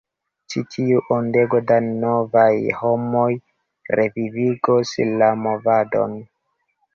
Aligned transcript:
Ĉi 0.51 0.61
tiu 0.75 1.01
ondego 1.17 1.59
da 1.71 1.75
novaj 1.89 2.47
homoj 2.79 3.27
revivigos 4.01 4.95
la 5.21 5.31
movadon! 5.45 6.19